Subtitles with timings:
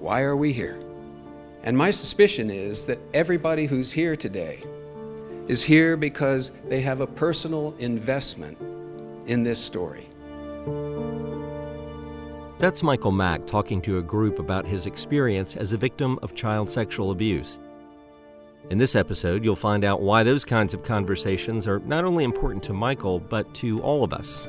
[0.00, 0.80] Why are we here?
[1.62, 4.64] And my suspicion is that everybody who's here today
[5.46, 8.58] is here because they have a personal investment
[9.26, 10.08] in this story.
[12.58, 16.70] That's Michael Mack talking to a group about his experience as a victim of child
[16.70, 17.60] sexual abuse.
[18.70, 22.64] In this episode, you'll find out why those kinds of conversations are not only important
[22.64, 24.48] to Michael, but to all of us.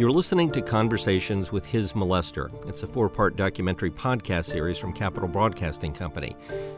[0.00, 2.48] You're listening to Conversations with His Molester.
[2.66, 6.34] It's a four part documentary podcast series from Capital Broadcasting Company.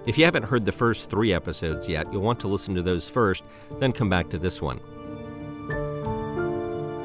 [0.07, 3.09] If you haven't heard the first three episodes yet, you'll want to listen to those
[3.09, 3.45] first,
[3.79, 4.81] then come back to this one.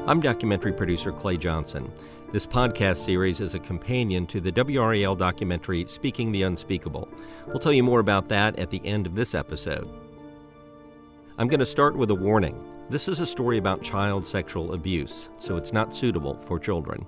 [0.08, 1.88] I'm documentary producer Clay Johnson.
[2.32, 7.08] This podcast series is a companion to the WRAL documentary Speaking the Unspeakable.
[7.46, 9.88] We'll tell you more about that at the end of this episode.
[11.38, 12.67] I'm going to start with a warning.
[12.90, 17.06] This is a story about child sexual abuse, so it's not suitable for children.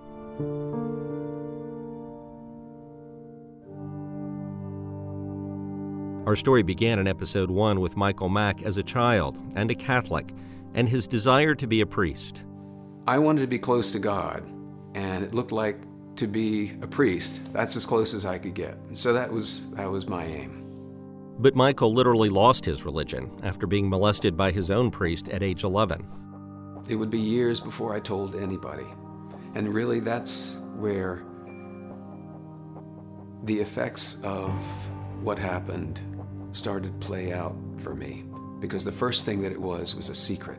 [6.27, 10.35] Our story began in episode 1 with Michael Mack as a child and a Catholic,
[10.75, 12.45] and his desire to be a priest.
[13.07, 14.47] I wanted to be close to God,
[14.95, 15.81] and it looked like
[16.17, 17.41] to be a priest.
[17.55, 18.77] That's as close as I could get.
[18.93, 20.60] So that was that was my aim.
[21.41, 25.65] But Michael literally lost his religion after being molested by his own priest at age
[25.65, 26.07] 11.
[26.91, 28.85] It would be years before I told anybody.
[29.55, 31.23] And really that's where
[33.45, 34.53] the effects of
[35.23, 36.03] what happened
[36.53, 38.25] started to play out for me
[38.59, 40.59] because the first thing that it was was a secret.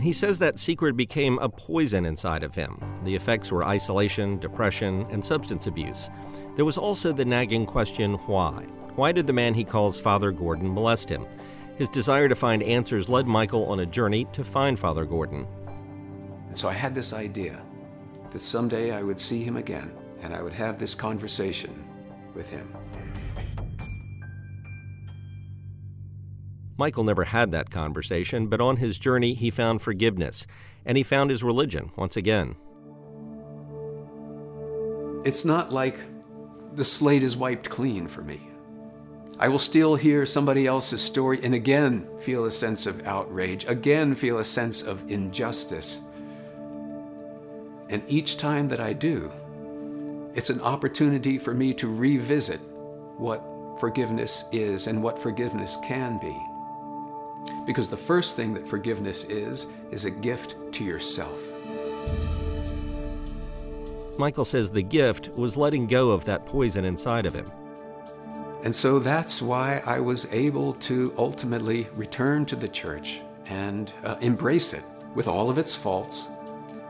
[0.00, 2.78] He says that secret became a poison inside of him.
[3.04, 6.10] The effects were isolation, depression, and substance abuse.
[6.54, 8.64] There was also the nagging question why?
[8.94, 11.26] Why did the man he calls Father Gordon molest him?
[11.76, 15.46] His desire to find answers led Michael on a journey to find Father Gordon.
[16.48, 17.62] And so I had this idea
[18.30, 19.92] that someday I would see him again
[20.22, 21.84] and I would have this conversation
[22.34, 22.74] with him.
[26.78, 30.46] Michael never had that conversation, but on his journey he found forgiveness,
[30.84, 32.56] and he found his religion once again.
[35.24, 35.98] It's not like
[36.74, 38.40] the slate is wiped clean for me.
[39.38, 44.14] I will still hear somebody else's story and again feel a sense of outrage, again
[44.14, 46.00] feel a sense of injustice.
[47.88, 49.30] And each time that I do,
[50.34, 52.60] it's an opportunity for me to revisit
[53.16, 53.42] what
[53.78, 56.36] forgiveness is and what forgiveness can be.
[57.66, 61.52] Because the first thing that forgiveness is, is a gift to yourself.
[64.18, 67.50] Michael says the gift was letting go of that poison inside of him.
[68.62, 74.16] And so that's why I was able to ultimately return to the church and uh,
[74.20, 74.82] embrace it
[75.14, 76.28] with all of its faults,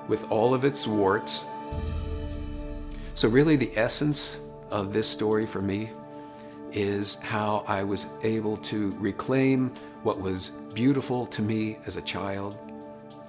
[0.08, 1.46] with all of its warts.
[3.14, 5.90] So, really, the essence of this story for me
[6.76, 9.72] is how I was able to reclaim
[10.02, 12.58] what was beautiful to me as a child,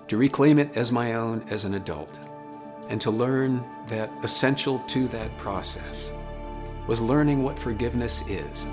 [0.10, 2.20] to reclaim it as my own as an adult,
[2.90, 6.12] and to learn that essential to that process
[6.88, 8.66] was learning what forgiveness is.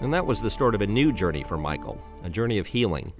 [0.00, 3.12] And that was the start of a new journey for Michael, a journey of healing.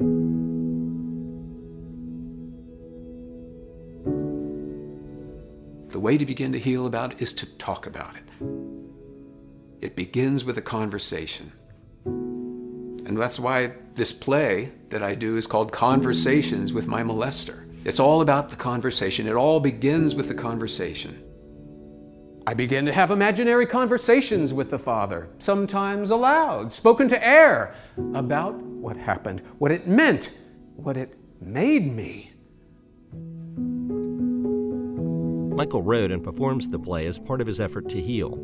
[5.98, 8.22] The way to begin to heal about it is to talk about it.
[9.80, 11.50] It begins with a conversation.
[12.04, 17.66] And that's why this play that I do is called Conversations with My Molester.
[17.84, 19.26] It's all about the conversation.
[19.26, 21.20] It all begins with the conversation.
[22.46, 27.74] I begin to have imaginary conversations with the Father, sometimes aloud, spoken to air,
[28.14, 30.30] about what happened, what it meant,
[30.76, 32.37] what it made me.
[35.58, 38.38] Michael wrote and performs the play as part of his effort to heal.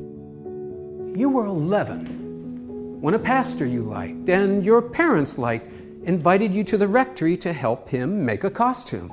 [1.14, 5.70] You were 11 when a pastor you liked and your parents liked
[6.02, 9.12] invited you to the rectory to help him make a costume.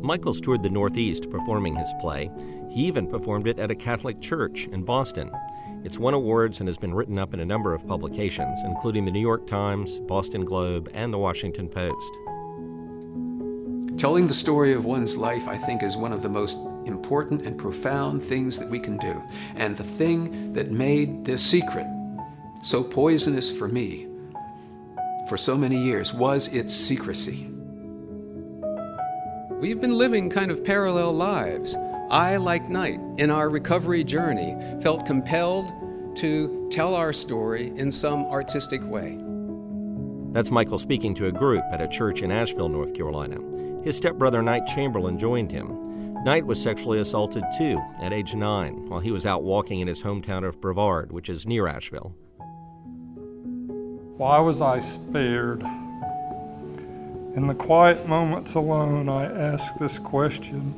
[0.00, 2.32] Michael's toured the Northeast performing his play.
[2.68, 5.30] He even performed it at a Catholic church in Boston.
[5.84, 9.12] It's won awards and has been written up in a number of publications, including the
[9.12, 12.18] New York Times, Boston Globe, and the Washington Post.
[13.98, 16.56] Telling the story of one's life, I think, is one of the most
[16.86, 19.20] important and profound things that we can do.
[19.56, 21.84] And the thing that made this secret
[22.62, 24.06] so poisonous for me
[25.28, 27.50] for so many years was its secrecy.
[29.60, 31.74] We've been living kind of parallel lives.
[32.08, 35.72] I, like Knight, in our recovery journey, felt compelled
[36.18, 39.18] to tell our story in some artistic way.
[40.30, 43.38] That's Michael speaking to a group at a church in Asheville, North Carolina.
[43.88, 46.22] His stepbrother Knight Chamberlain joined him.
[46.22, 50.02] Knight was sexually assaulted too at age nine while he was out walking in his
[50.02, 52.14] hometown of Brevard, which is near Asheville.
[54.18, 55.62] Why was I spared?
[57.34, 60.74] In the quiet moments alone, I ask this question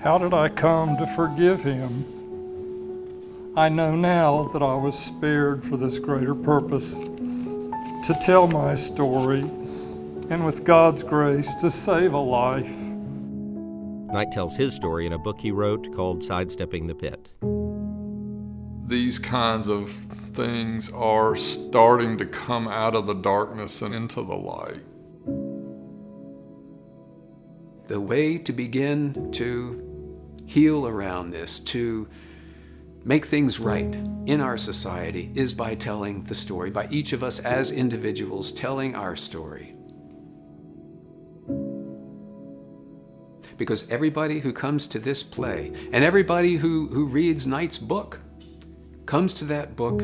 [0.00, 3.54] How did I come to forgive him?
[3.56, 9.48] I know now that I was spared for this greater purpose to tell my story
[10.30, 12.70] and, with God's grace, to save a life.
[14.12, 17.28] Knight tells his story in a book he wrote called Sidestepping the Pit.
[18.88, 24.34] These kinds of things are starting to come out of the darkness and into the
[24.34, 24.80] light.
[27.88, 32.08] The way to begin to heal around this, to
[33.04, 33.96] make things right
[34.26, 38.94] in our society, is by telling the story, by each of us as individuals telling
[38.94, 39.74] our story.
[43.60, 48.18] Because everybody who comes to this play and everybody who, who reads Knight's book
[49.04, 50.02] comes to that book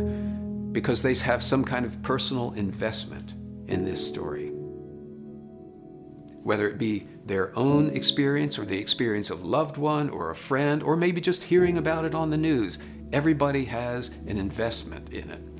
[0.72, 3.32] because they have some kind of personal investment
[3.66, 4.48] in this story.
[6.42, 10.82] Whether it be their own experience or the experience of loved one or a friend,
[10.82, 12.78] or maybe just hearing about it on the news,
[13.10, 15.55] everybody has an investment in it.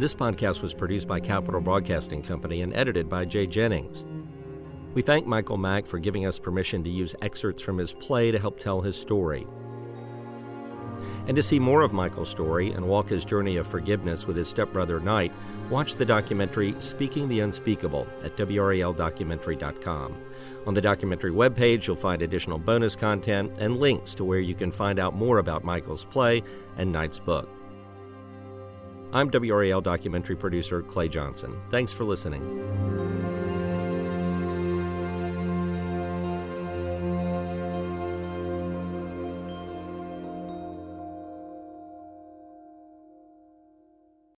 [0.00, 4.06] This podcast was produced by Capital Broadcasting Company and edited by Jay Jennings.
[4.94, 8.38] We thank Michael Mack for giving us permission to use excerpts from his play to
[8.38, 9.46] help tell his story.
[11.26, 14.48] And to see more of Michael's story and walk his journey of forgiveness with his
[14.48, 15.34] stepbrother Knight,
[15.68, 20.16] watch the documentary Speaking the Unspeakable at WRALdocumentary.com.
[20.66, 24.72] On the documentary webpage, you'll find additional bonus content and links to where you can
[24.72, 26.42] find out more about Michael's play
[26.78, 27.50] and Knight's book.
[29.12, 31.60] I'm WRAL documentary producer Clay Johnson.
[31.68, 32.42] Thanks for listening.